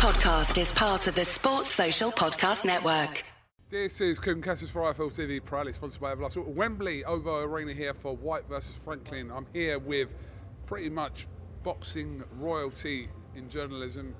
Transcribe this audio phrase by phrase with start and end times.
[0.00, 3.22] podcast is part of the Sports Social Podcast Network.
[3.68, 6.42] This is Kugan Cassius for IFL TV, proudly sponsored by Everlast.
[6.54, 9.30] Wembley OVO Arena here for Whyte versus Franklin.
[9.30, 10.14] I'm here with
[10.64, 11.26] pretty much
[11.62, 14.14] boxing royalty in journalism,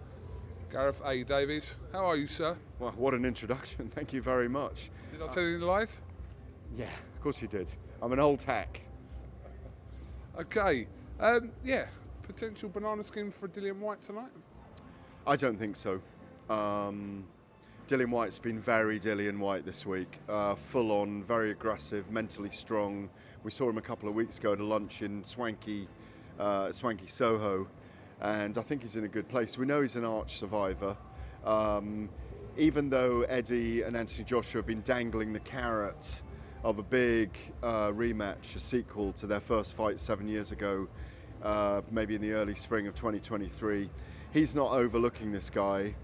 [0.70, 1.24] Gareth A.
[1.24, 1.76] Davies.
[1.92, 2.58] How are you, sir?
[2.78, 3.90] Well, what an introduction.
[3.94, 4.90] Thank you very much.
[5.12, 6.02] Did I tell you any lies?
[6.76, 7.72] Yeah, of course you did.
[8.02, 8.82] I'm an old hack.
[10.38, 10.88] Okay.
[11.18, 11.86] Um, yeah,
[12.22, 14.30] potential banana skin for Dillian Whyte tonight?
[15.26, 16.00] I don't think so.
[16.48, 17.24] Um,
[17.88, 20.18] Dillian Whyte's been very Dillian Whyte this week.
[20.28, 23.10] Uh, full on, very aggressive, mentally strong.
[23.44, 25.88] We saw him a couple of weeks ago at a lunch in swanky,
[26.38, 27.68] uh, swanky Soho,
[28.20, 29.58] and I think he's in a good place.
[29.58, 30.96] We know he's an arch survivor.
[31.44, 32.08] Um,
[32.56, 36.22] even though Eddie and Anthony Joshua have been dangling the carrot
[36.64, 40.88] of a big uh, rematch, a sequel to their first fight seven years ago,
[41.42, 43.88] uh, maybe in the early spring of 2023.
[44.32, 45.94] He's not overlooking this guy,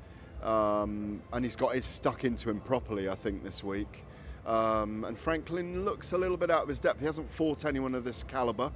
[0.42, 4.04] um, and he's got it stuck into him properly, I think, this week.
[4.46, 7.00] Um, and Franklin looks a little bit out of his depth.
[7.00, 8.70] He hasn't fought anyone of this caliber.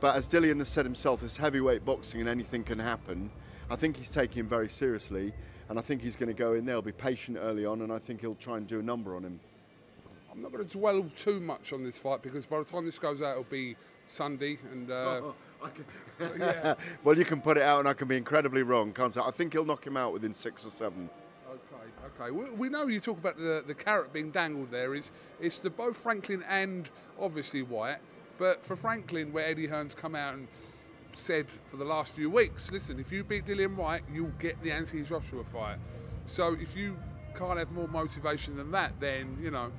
[0.00, 3.30] But as Dillian has said himself, it's heavyweight boxing and anything can happen.
[3.70, 5.32] I think he's taking him very seriously,
[5.68, 7.92] and I think he's going to go in there, he'll be patient early on, and
[7.92, 9.38] I think he'll try and do a number on him.
[10.32, 12.98] I'm not going to dwell too much on this fight because by the time this
[12.98, 13.76] goes out, it'll be
[14.10, 15.22] Sunday, and uh,
[16.38, 16.74] yeah.
[17.04, 19.28] well, you can put it out, and I can be incredibly wrong, can't I?
[19.28, 21.08] I think he'll knock him out within six or seven.
[21.48, 22.30] Okay, okay.
[22.30, 24.94] We, we know you talk about the, the carrot being dangled there.
[24.94, 26.88] Is it's to both Franklin and
[27.18, 27.98] obviously Whyte,
[28.38, 30.48] but for Franklin, where Eddie Hearn's come out and
[31.12, 34.72] said for the last few weeks, listen, if you beat Dillian Whyte, you'll get the
[34.72, 35.78] Anthony Joshua fight.
[36.26, 36.96] So if you
[37.36, 39.70] can't have more motivation than that, then you know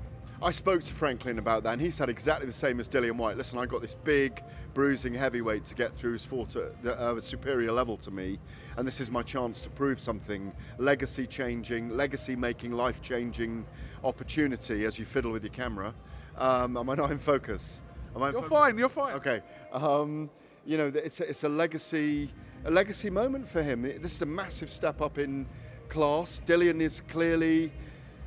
[0.43, 3.37] I spoke to Franklin about that, and he said exactly the same as Dillian Whyte.
[3.37, 7.21] Listen, I got this big, bruising heavyweight to get through who's fought at uh, a
[7.21, 8.39] superior level to me,
[8.75, 13.67] and this is my chance to prove something legacy changing, legacy making, life changing
[14.03, 15.93] opportunity as you fiddle with your camera.
[16.35, 17.81] Um, am I not in focus?
[18.15, 19.13] Am I you're fine, you're fine.
[19.13, 19.41] Okay.
[19.71, 20.27] Um,
[20.65, 22.31] you know, it's a, it's a legacy,
[22.65, 23.83] a legacy moment for him.
[23.83, 25.45] This is a massive step up in
[25.87, 26.41] class.
[26.47, 27.71] Dillian is clearly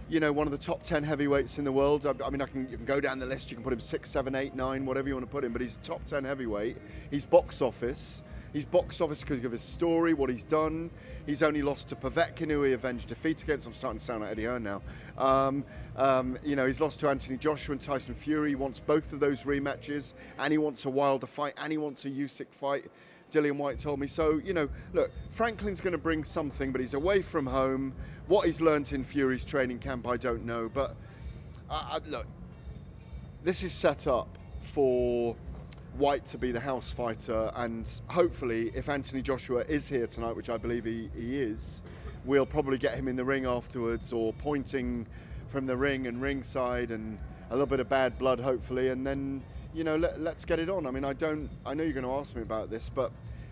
[0.09, 2.07] you know, one of the top 10 heavyweights in the world.
[2.07, 3.81] I, I mean, I can, you can go down the list, you can put him
[3.81, 6.77] six, seven, eight, nine, whatever you want to put him, but he's top 10 heavyweight.
[7.11, 8.23] He's box office.
[8.55, 10.89] He's box office because of his story, what he's done.
[11.27, 13.67] He's only lost to Povetkin, who he avenged defeat against.
[13.67, 14.81] I'm starting to sound like Eddie Hearn now.
[15.19, 15.65] Um,
[15.97, 18.51] um, you know, he's lost to Anthony Joshua and Tyson Fury.
[18.51, 22.05] He wants both of those rematches, and he wants a Wilder fight, and he wants
[22.05, 22.85] a Usyk fight.
[23.31, 24.07] Dillian Whyte told me.
[24.07, 27.93] So, you know, look, Franklin's going to bring something, but he's away from home.
[28.27, 30.71] What he's learnt in Fury's training camp, I don't know.
[30.73, 30.97] But
[31.71, 32.27] uh, look,
[33.43, 35.37] this is set up for
[35.97, 40.51] Whyte to be the house fighter, and hopefully, if Anthony Joshua is here tonight, which
[40.51, 41.83] I believe he, he is,
[42.25, 45.07] we'll probably get him in the ring afterwards or pointing
[45.47, 47.17] from the ring and ringside and
[47.51, 49.41] a little bit of bad blood, hopefully, and then
[49.75, 50.87] you know, let, us get it on.
[50.87, 51.51] I mean, I don't.
[51.67, 53.11] I know you're going to ask me about this, but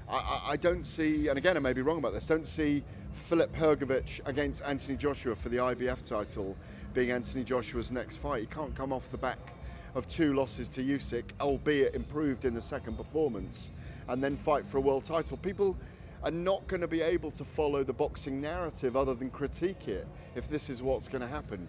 [0.08, 1.28] I, I, don't see.
[1.28, 2.26] And again, I may be wrong about this.
[2.26, 6.56] Don't see Filip Hrgovic against Anthony Joshua for the IBF title
[6.94, 8.40] being Anthony Joshua's next fight.
[8.40, 9.54] He can't come off the back
[9.94, 13.70] of two losses to Usyk, albeit improved in the second performance,
[14.08, 15.36] and then fight for a world title.
[15.38, 15.76] People
[16.22, 20.06] are not going to be able to follow the boxing narrative other than critique it
[20.36, 21.68] if this is what's going to happen.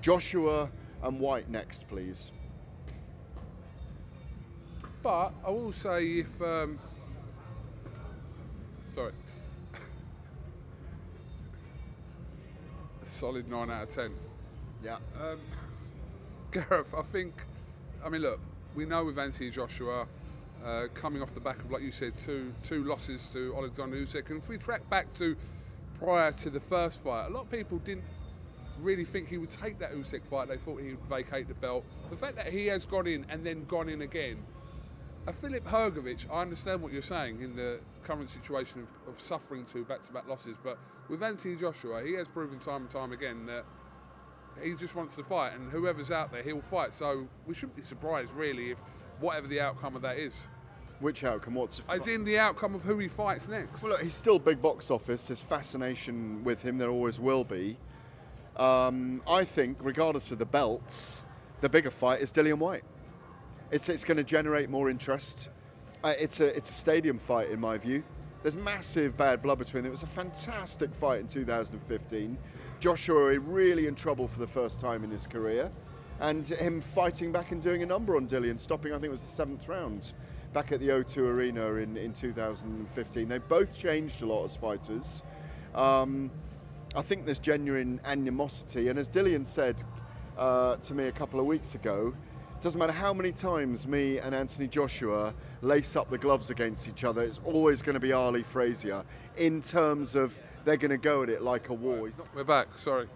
[0.00, 0.70] Joshua
[1.02, 2.30] and Whyte next, please.
[5.08, 6.78] But I will say if um,
[8.90, 9.12] sorry,
[13.02, 14.12] a solid nine out of ten.
[14.84, 14.98] Yeah.
[15.18, 15.40] Um,
[16.52, 17.32] Gareth, I think.
[18.04, 18.38] I mean, look,
[18.74, 20.06] we know with Anthony Joshua
[20.62, 24.28] uh, coming off the back of, like you said, two two losses to Alexander Usyk,
[24.28, 25.34] and if we track back to
[25.98, 28.04] prior to the first fight, a lot of people didn't
[28.82, 30.48] really think he would take that Usyk fight.
[30.48, 31.86] They thought he would vacate the belt.
[32.10, 34.36] The fact that he has gone in and then gone in again
[35.28, 39.66] a Filip Hrgovic, I understand what you're saying in the current situation of, of suffering
[39.66, 40.78] two back-to-back losses, but
[41.10, 43.66] with Anthony Joshua, he has proven time and time again that
[44.62, 46.94] he just wants to fight, and whoever's out there, he'll fight.
[46.94, 48.78] So we shouldn't be surprised, really, if
[49.20, 50.46] whatever the outcome of that is.
[50.98, 51.54] Which outcome?
[51.54, 53.82] What's as in the outcome of who he fights next?
[53.82, 55.28] Well, look, he's still big box office.
[55.28, 56.78] There's fascination with him.
[56.78, 57.76] There always will be.
[58.56, 61.22] Um, I think, regardless of the belts,
[61.60, 62.82] the bigger fight is Dillian Whyte.
[63.70, 65.50] It's, it's going to generate more interest.
[66.02, 68.02] Uh, it's, a, it's a stadium fight, in my view.
[68.42, 69.90] There's massive bad blood between them.
[69.90, 72.38] It was a fantastic fight in 2015.
[72.80, 75.70] Joshua really in trouble for the first time in his career.
[76.20, 79.22] And him fighting back and doing a number on Dillian, stopping, I think it was
[79.22, 80.14] the seventh round,
[80.54, 83.28] back at the O2 Arena in, in 2015.
[83.28, 85.22] They both changed a lot as fighters.
[85.74, 86.30] Um,
[86.96, 89.82] I think there's genuine animosity, and as Dillian said
[90.38, 92.14] uh, to me a couple of weeks ago,
[92.60, 95.32] doesn't matter how many times me and Anthony Joshua
[95.62, 99.04] lace up the gloves against each other, it's always going to be Ali Frazier
[99.36, 102.06] in terms of they're going to go at it like a war.
[102.06, 102.76] He's not We're back.
[102.76, 103.06] Sorry.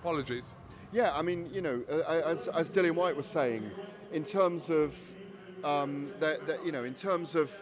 [0.00, 0.44] Apologies.
[0.92, 3.70] yeah, I mean, you know, as, as Dillian Whyte was saying,
[4.12, 4.96] in terms of,
[5.62, 7.52] um, that, that, you know, in terms of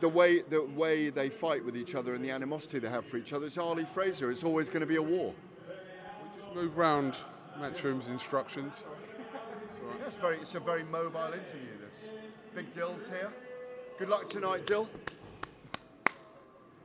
[0.00, 3.18] the way the way they fight with each other and the animosity they have for
[3.18, 4.30] each other, it's Ali Frazier.
[4.30, 5.32] It's always going to be a war.
[5.68, 7.16] We just move round
[7.60, 8.72] Matchroom's instructions.
[10.12, 11.72] It's very, it's a very mobile interview.
[11.80, 12.10] This
[12.54, 13.32] Big Dill's here.
[13.98, 14.86] Good luck tonight, Dill.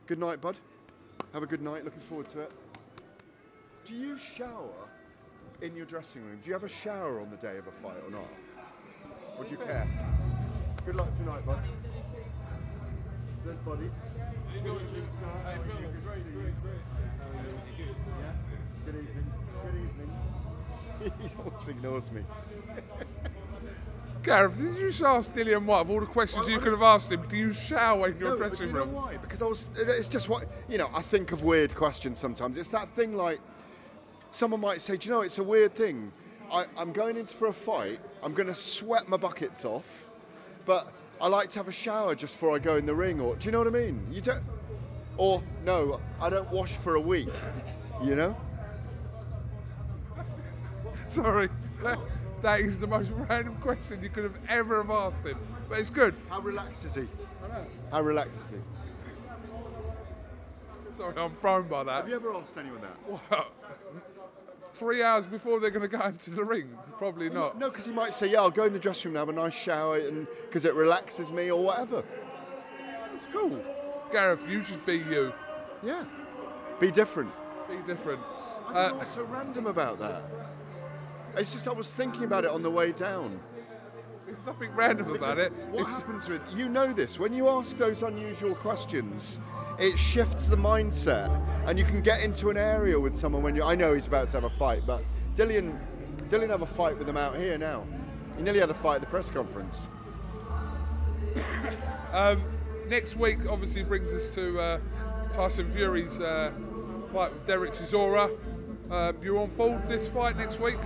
[0.05, 0.55] Good night, bud.
[1.33, 1.83] Have a good night.
[1.83, 2.53] Looking forward to it.
[3.83, 4.87] Do you shower
[5.61, 6.39] in your dressing room?
[6.41, 8.29] Do you have a shower on the day of a fight or not?
[9.43, 9.85] Do you care?
[10.85, 11.59] Good luck tonight, bud.
[13.43, 13.89] There's Buddy.
[14.53, 14.79] You?
[18.85, 19.31] Good evening.
[19.65, 20.46] Good evening.
[21.03, 22.21] He always ignores me.
[24.23, 26.81] Gareth, did you just ask Dillian Whyte of all the questions Well, you could have
[26.81, 27.25] asked him?
[27.29, 28.91] Do you shower in your No, dressing you room?
[28.91, 29.15] why?
[29.17, 29.69] Because I was.
[29.77, 30.89] It's just what you know.
[30.93, 32.57] I think of weird questions sometimes.
[32.57, 33.39] It's that thing like
[34.31, 36.11] someone might say, "Do you know, it's a weird thing.
[36.51, 37.99] I, I'm going in for a fight.
[38.21, 40.07] I'm going to sweat my buckets off,
[40.65, 40.91] but
[41.21, 43.45] I like to have a shower just before I go in the ring." Or do
[43.45, 44.05] you know what I mean?
[44.11, 44.43] You don't.
[45.15, 47.29] Or no, I don't wash for a week.
[48.03, 48.35] You know?
[51.13, 51.49] Sorry.
[51.83, 51.99] That,
[52.41, 55.37] that is the most random question you could have ever have asked him.
[55.69, 56.13] But it's good.
[56.29, 57.07] How relaxed is he?
[57.91, 58.57] How relaxed is he?
[60.97, 61.91] Sorry, I'm thrown by that.
[62.01, 63.21] Have you ever asked anyone that?
[63.31, 63.47] Well,
[64.75, 66.69] Three hours before they're going to go into the ring?
[66.99, 67.57] Probably not.
[67.57, 69.41] No, because he might say, "Yeah, I'll go in the dressing room and have a
[69.47, 72.03] nice shower, and because it relaxes me or whatever."
[73.15, 73.59] It's cool.
[74.11, 75.33] Gareth, you just be you.
[75.83, 76.03] Yeah.
[76.79, 77.31] Be different.
[77.67, 78.21] Be different.
[78.67, 80.21] I Uh, don't know what's so random about that.
[81.37, 83.39] It's just I was thinking about it on the way down.
[84.25, 85.51] there's nothing random about it.
[85.71, 89.39] What It's happens with you know this when you ask those unusual questions,
[89.79, 91.29] it shifts the mindset,
[91.67, 93.63] and you can get into an area with someone when you.
[93.63, 95.03] I know he's about to have a fight, but
[95.35, 95.79] Dillian,
[96.29, 97.85] Dillian have a fight with him out here now.
[98.35, 99.89] He nearly had a fight at the press conference.
[102.13, 102.41] Um,
[102.87, 104.79] next week, obviously, brings us to uh,
[105.31, 106.51] Tyson Fury's uh,
[107.13, 108.31] fight with Derek Chisora.
[108.89, 110.77] Uh, you're on board this fight next week?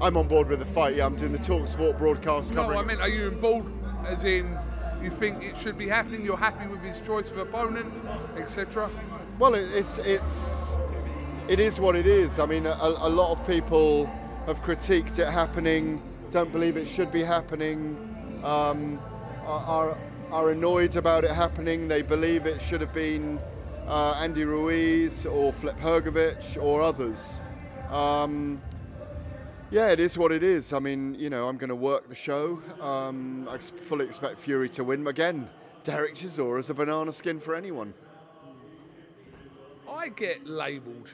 [0.00, 0.96] I'm on board with the fight.
[0.96, 2.70] Yeah, I'm doing the Talk Sport broadcast No.
[2.70, 3.64] I mean, are you on board
[4.06, 4.56] as in
[5.02, 6.24] you think it should be happening?
[6.24, 7.92] You're happy with his choice of opponent,
[8.36, 8.90] etc.
[9.38, 10.76] Well, it's it's
[11.48, 12.38] it is what it is.
[12.38, 14.06] I mean, a, a lot of people
[14.46, 16.00] have critiqued it happening,
[16.30, 17.96] don't believe it should be happening,
[18.44, 19.00] um,
[19.44, 19.98] are, are
[20.30, 21.88] are annoyed about it happening.
[21.88, 23.40] They believe it should have been
[23.88, 27.40] uh, Andy Ruiz or Filip Hrgovic or others.
[27.90, 28.60] Um,
[29.70, 30.72] yeah, it is what it is.
[30.72, 32.60] I mean, you know, I'm going to work the show.
[32.80, 35.06] Um, I fully expect Fury to win.
[35.06, 35.48] Again,
[35.84, 37.94] Derek Chisora is a banana skin for anyone.
[39.90, 41.10] I get labelled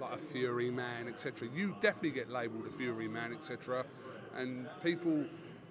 [0.00, 1.48] like a Fury man, etc.
[1.54, 3.84] You definitely get labelled a Fury man, etc.
[4.36, 5.24] And people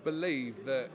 [0.04, 0.90] believe that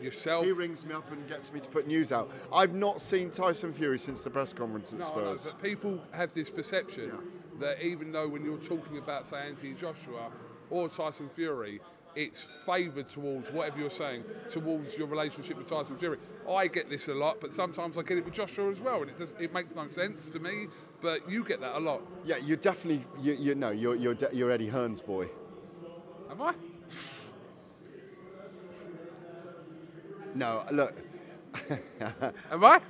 [0.00, 0.44] yourself.
[0.44, 2.30] He rings me up and gets me to put news out.
[2.52, 5.52] I've not seen Tyson Fury since the press conference at No, Spurs.
[5.52, 7.12] but people have this perception
[7.58, 10.30] that even though when you're talking about, say, Anthony Joshua
[10.70, 11.80] or Tyson Fury,
[12.14, 16.18] it's favoured towards whatever you're saying, towards your relationship with Tyson Fury.
[16.48, 19.10] I get this a lot, but sometimes I get it with Joshua as well, and
[19.10, 20.66] it does, it makes no sense to me.
[21.00, 24.30] But you get that a lot, yeah, you're definitely, you, you know, you're, you're, de-
[24.32, 25.28] you're Eddie Hearn's boy.
[26.30, 26.54] am I?
[30.34, 30.94] No, look,
[32.50, 32.80] Am I?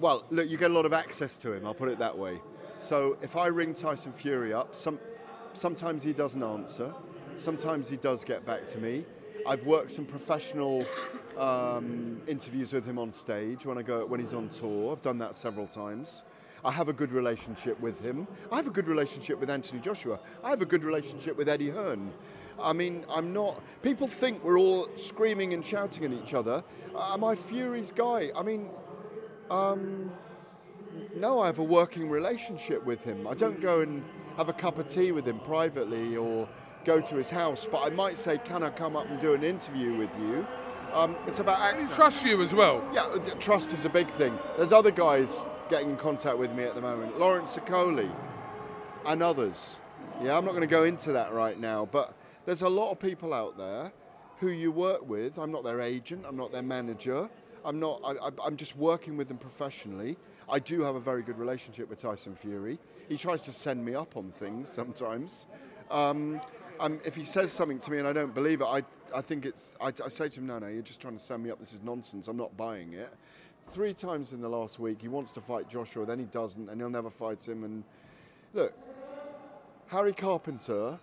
[0.00, 2.40] well, look, you get a lot of access to him, I'll put it that way.
[2.78, 4.98] So if I ring Tyson Fury up, some,
[5.56, 6.94] sometimes he doesn't answer,
[7.36, 9.04] sometimes he does get back to me.
[9.46, 10.84] I've worked some professional
[11.38, 14.92] um, interviews with him on stage when I go when he's on tour.
[14.92, 16.24] I've done that several times.
[16.64, 18.26] I have a good relationship with him.
[18.50, 20.18] I have a good relationship with Anthony Joshua.
[20.42, 22.12] I have a good relationship with Eddie Hearn.
[22.60, 23.62] I mean, I'm not.
[23.82, 26.64] People think we're all screaming and shouting at each other.
[26.94, 28.32] Uh, Am I Fury's guy?
[28.34, 28.70] I mean,
[29.50, 30.10] um,
[31.14, 33.26] no, I have a working relationship with him.
[33.26, 34.02] I don't go and
[34.36, 36.48] have a cup of tea with him privately or
[36.84, 39.42] go to his house, but I might say, Can I come up and do an
[39.42, 40.46] interview with you?
[40.92, 41.96] Um, it's about he access.
[41.96, 42.82] trusts you as well.
[42.92, 44.38] Yeah, uh, trust is a big thing.
[44.56, 48.10] There's other guys getting in contact with me at the moment, Lawrence Okolie
[49.04, 49.80] and others.
[50.22, 52.14] Yeah, I'm not going to go into that right now, but
[52.46, 53.92] there's a lot of people out there
[54.38, 55.38] who you work with.
[55.38, 57.28] I'm not their agent, I'm not their manager.
[57.66, 58.00] I'm not.
[58.04, 60.16] I, I'm just working with them professionally.
[60.48, 62.78] I do have a very good relationship with Tyson Fury.
[63.08, 65.48] He tries to send me up on things sometimes.
[65.90, 66.40] Um,
[66.78, 68.82] um, if he says something to me and I don't believe it, I,
[69.12, 69.74] I think it's.
[69.80, 71.58] I, I say to him, no, no, you're just trying to send me up.
[71.58, 72.28] This is nonsense.
[72.28, 73.12] I'm not buying it.
[73.68, 76.80] Three times in the last week, he wants to fight Joshua, then he doesn't, and
[76.80, 77.64] he'll never fight him.
[77.64, 77.82] And
[78.54, 78.72] look,
[79.88, 81.00] Harry Carpenter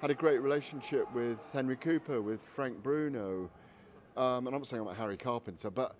[0.00, 3.48] had a great relationship with Henry Cooper, with Frank Bruno.
[4.16, 5.94] Um, and I'm not saying I'm a Harry Carpenter, but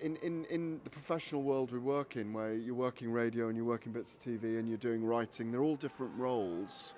[0.00, 3.66] in, in, in the professional world we work in, where you're working radio and you're
[3.66, 6.94] working bits of TV and you're doing writing, they're all different roles.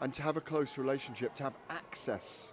[0.00, 2.52] And to have a close relationship, to have access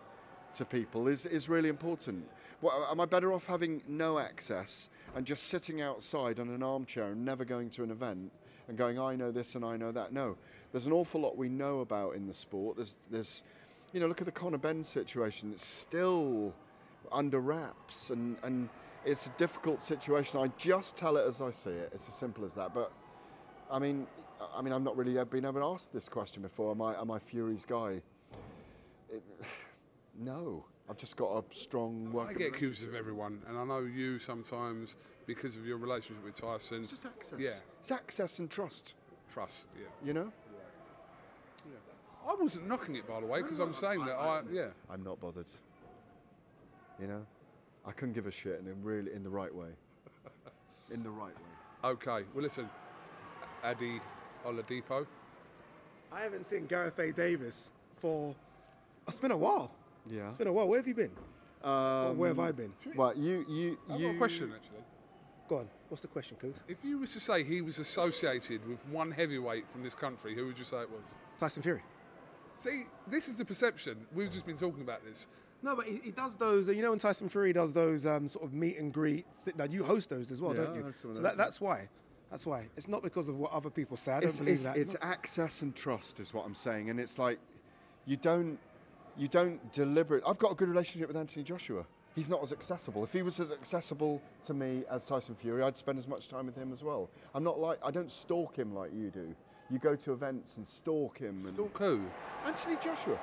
[0.56, 2.28] to people is, is really important.
[2.62, 7.06] Well, am I better off having no access and just sitting outside on an armchair
[7.06, 8.32] and never going to an event
[8.68, 10.12] and going, I know this and I know that?
[10.12, 10.36] No.
[10.72, 12.76] There's an awful lot we know about in the sport.
[12.76, 13.44] There's, there's
[13.94, 15.52] you know, look at the Conor Benn situation.
[15.52, 16.54] It's still
[17.12, 18.70] under wraps and, and
[19.06, 20.40] it's a difficult situation.
[20.40, 21.92] I just tell it as I see it.
[21.94, 22.74] It's as simple as that.
[22.74, 22.92] But
[23.72, 24.08] I mean,
[24.56, 26.72] I mean, I've not really been ever asked this question before.
[26.72, 28.02] Am I, am I Fury's guy?
[29.12, 29.24] It,
[30.20, 30.66] no.
[30.90, 32.30] I've just got a strong work.
[32.30, 34.96] I get accused of everyone, and I know you sometimes
[35.28, 36.82] because of your relationship with Tyson.
[36.82, 37.40] It's just access.
[37.40, 37.50] Yeah.
[37.80, 38.96] It's access and trust.
[39.32, 39.86] Trust, yeah.
[40.04, 40.32] You know.
[41.68, 41.74] Yeah.
[42.28, 44.70] I wasn't knocking it, by the way, because I'm saying that I, yeah.
[44.90, 45.46] I'm not bothered.
[47.00, 47.26] You know,
[47.86, 49.70] I couldn't give a shit in a really in the right way.
[50.94, 51.90] In the right way.
[51.92, 52.70] Okay, well, listen,
[53.64, 54.02] Adi
[54.46, 55.06] Oladipo.
[56.12, 57.12] I haven't seen Gareth A.
[57.14, 58.36] Davies for.
[59.08, 59.72] It's been a while.
[60.10, 60.30] Yeah.
[60.30, 60.68] It's been a while.
[60.68, 61.12] Where have you been?
[61.64, 62.74] or where have I been?
[62.86, 64.08] Um, well, you you I've you.
[64.08, 64.84] got a question, actually.
[65.48, 65.70] Go on.
[65.90, 66.64] What's the question, Cooks?
[66.68, 70.46] If you was to say he was associated with one heavyweight from this country, who
[70.46, 71.02] would you say it was?
[71.38, 71.82] Tyson Fury.
[72.58, 73.98] See, this is the perception.
[74.14, 75.28] We've just been talking about this.
[75.62, 76.68] No, but he, he does those.
[76.70, 79.48] You know, when Tyson Fury does those um, sort of meet and greets.
[79.58, 80.82] Now you host those as well, Yeah, don't you?
[80.84, 81.90] I have some of So those, that, that's why.
[82.32, 82.68] That's why.
[82.78, 84.14] It's not because of what other people say.
[84.14, 84.78] I don't It's, believe it's, that.
[84.78, 87.40] it's Not- access and trust is what I'm saying, and it's like
[88.06, 88.58] you don't
[89.18, 90.24] you don't deliberate.
[90.26, 91.86] I've got a good relationship with Anthony Joshua.
[92.16, 93.04] He's not as accessible.
[93.04, 96.46] If he was as accessible to me as Tyson Fury, I'd spend as much time
[96.46, 97.10] with him as well.
[97.36, 99.36] I'm not like I don't stalk him like you do.
[99.72, 101.46] You go to events and stalk him.
[101.46, 102.02] And Stalk who?
[102.46, 103.20] Anthony Joshua.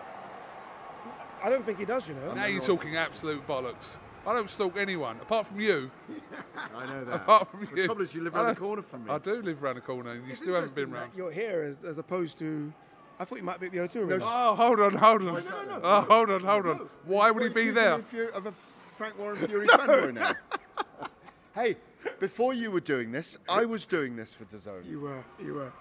[1.42, 2.08] I don't think he does.
[2.08, 2.32] You know.
[2.34, 3.98] Now you're talking absolute bollocks.
[4.26, 5.88] I don't stalk anyone, apart from you.
[6.74, 7.14] I know that.
[7.14, 7.84] Apart from the you.
[7.86, 9.10] trouble is, you live I around the corner from me.
[9.12, 11.12] I do live around the corner, and you It's still haven't been round.
[11.16, 12.72] You're here as, as opposed to.
[13.20, 14.24] I thought you might be at the O2 arena.
[14.24, 15.34] Oh, hold on, hold on.
[15.34, 15.80] no, no.
[15.82, 16.88] Oh, hold on, hold on.
[17.04, 17.94] Why would he be there?
[17.94, 18.52] of Fury- Of a
[18.98, 20.32] Frank Warren Fury fanboy now.
[21.54, 21.76] hey,
[22.18, 24.90] before you were doing this, I was doing this for DAZN.
[24.90, 25.24] You were.
[25.40, 25.72] You were.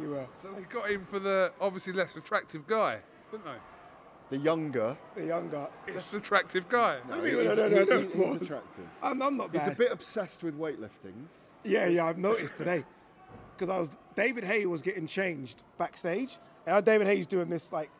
[0.00, 0.26] You were.
[0.40, 2.98] So they got him for the obviously less attractive guy,
[3.32, 3.50] didn't they?
[4.32, 4.96] The younger.
[5.14, 5.66] The younger.
[5.86, 7.00] It's an attractive guy.
[7.12, 8.40] I mean, he's, no, no, no, he- no, he- of he's course.
[8.40, 8.84] attractive.
[9.02, 11.26] I'm, I'm not He's a bit obsessed with weightlifting.
[11.64, 12.82] Yeah, yeah, I've noticed today.
[13.54, 17.72] Because I was David Haye was getting changed backstage, and now David Haye's doing this
[17.72, 17.90] like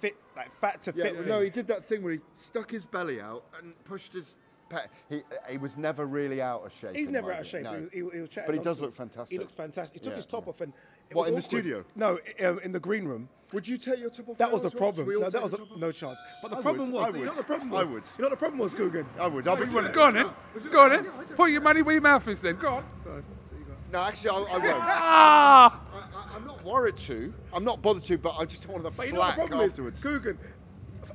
[0.00, 1.26] fit, like fat to Yeah, fit.
[1.26, 4.38] no, he did that thing where he stuck his belly out and pushed his.
[4.70, 6.96] Pe- he, he was never really out of shape.
[6.96, 7.64] He's never out of shape.
[7.64, 7.86] no.
[7.92, 9.30] He, he, he was chatting But he does look fantastic.
[9.30, 9.98] He looks fantastic.
[9.98, 10.50] He took Yeah, his top yeah.
[10.50, 10.72] off and.
[11.14, 11.84] It What, was in the studio?
[11.94, 13.28] No, i- um, in the green room.
[13.52, 14.38] Would you take your top off?
[14.38, 14.92] That was the well?
[14.92, 15.08] Problem.
[15.20, 16.18] No, that was a, no chance.
[16.42, 17.86] But the I problem would, was, I you know would, what the problem was?
[17.86, 18.02] I would.
[18.02, 19.06] You know what the problem was, Kugan.
[19.18, 19.46] I would.
[19.46, 20.28] I'll be Go on then.
[20.72, 21.04] Go on then.
[21.36, 22.56] Put your money where your mouth is then.
[22.56, 22.84] Go on.
[23.04, 23.72] Go on, so you go.
[23.92, 24.64] No, actually, I, I won't.
[24.84, 25.80] Ah!
[25.92, 25.98] I,
[26.32, 27.32] I, I'm not worried to.
[27.52, 29.42] I'm not bothered to, but I just don't want the But you know what the
[29.42, 30.04] problem afterwards.
[30.04, 30.36] is, Kugan.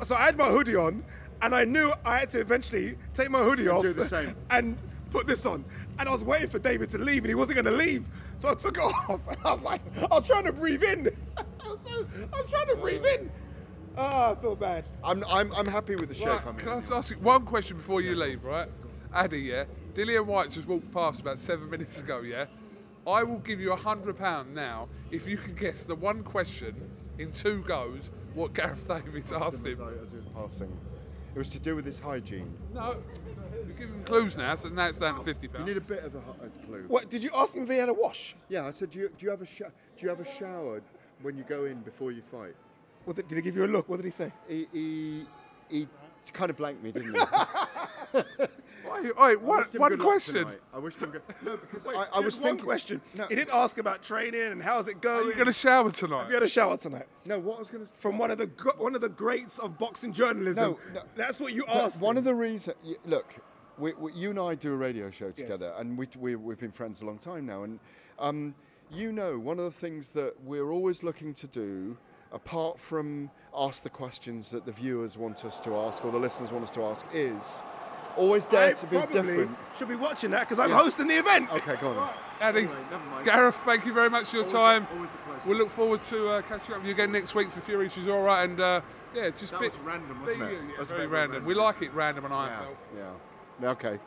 [0.03, 1.03] So I had my hoodie on,
[1.41, 4.33] and I knew I had to eventually take my hoodie off do the same.
[4.49, 4.77] and
[5.09, 5.65] put this on.
[5.97, 8.07] And I was waiting for David to leave, and he wasn't going to leave.
[8.37, 11.07] So I took it off, and I was like, I was trying to breathe in.
[11.37, 13.31] I, was so, I was trying to breathe in.
[13.97, 14.87] Ah, I feel bad.
[15.03, 16.59] I'm, I'm, I'm happy with the shape Right, I'm in.
[16.61, 18.69] can I just ask you one question before you leave, right?
[19.13, 19.65] Addy, yeah?
[19.95, 22.45] Dillian Whyte just walked past about seven minutes ago, yeah?
[23.07, 26.75] I will give you a hundred pound now if you can guess the one question
[27.17, 29.77] in two goes what Gareth Davies asked him.
[30.35, 30.77] Passing.
[31.33, 32.53] It was to do with his hygiene.
[32.73, 32.97] No,
[33.67, 35.67] you're giving clues now, so now it's down to fifty pounds.
[35.67, 36.85] You need a bit of a, a uh, clue.
[36.87, 38.35] What, did you ask him if he had a wash?
[38.49, 39.61] Yeah, I said, do you, do you have a sh-
[39.97, 40.81] do you have a shower
[41.21, 42.55] when you go in before you fight?
[43.05, 43.89] What did, did he give you a look?
[43.89, 44.31] What did he say?
[44.47, 45.25] He, he,
[45.69, 45.87] he
[46.33, 48.21] kind of blanked me, didn't he?
[48.93, 50.47] Wait, wait, I one, one question.
[50.73, 51.21] I wished him good.
[51.43, 52.65] No, because Wait, I, I was one thinking.
[52.65, 53.01] question.
[53.15, 55.27] No, He didn't ask about training and how's it Are going.
[55.27, 56.27] you going to shower Have tonight?
[56.27, 57.05] you had a shower tonight?
[57.25, 57.95] no, what I was going to say.
[57.97, 60.71] From one of the one of the greats of boxing journalism.
[60.71, 61.01] No, no.
[61.15, 62.01] That's what you asked.
[62.01, 62.19] one him.
[62.19, 63.33] of the reasons, look,
[63.77, 66.71] we, we, you and I do a radio show together, and we, we, we've been
[66.71, 67.63] friends a long time now.
[67.63, 67.79] And
[68.17, 68.55] um,
[68.91, 71.97] you know, one of the things that we're always looking to do,
[72.33, 76.51] apart from ask the questions that the viewers want us to ask or the listeners
[76.51, 77.63] want us to ask, is
[78.19, 79.57] Always dare I to be different.
[79.77, 80.77] Should be watching that because I'm Yeah.
[80.83, 81.49] hosting the event.
[81.53, 81.95] Okay, go on.
[81.95, 82.07] then.
[82.41, 83.25] Andy, Anyway, never mind.
[83.25, 84.87] Gareth, thank you very much for your Always a- time.
[84.95, 85.41] always a pleasure.
[85.45, 87.97] We'll look forward to uh, catching up with you again next week for Fury, which
[87.97, 88.43] is all right.
[88.49, 88.81] And uh,
[89.13, 90.51] yeah, just That bit, was random, wasn't it?
[90.53, 91.31] Yeah, That's very very random.
[91.43, 91.45] random.
[91.47, 92.75] We like it random on Yeah, IFL.
[93.61, 93.69] yeah.
[93.71, 93.99] Okay.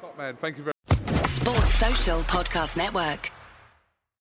[0.00, 1.26] Top man, thank you very much.
[1.26, 3.30] Sports Social Podcast Network.